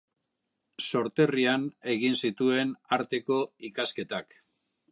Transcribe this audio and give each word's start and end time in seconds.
Sorterrian 0.85 1.67
egin 1.93 2.17
zituen 2.21 2.73
arteko 2.99 3.39
ikasketak. 3.73 4.39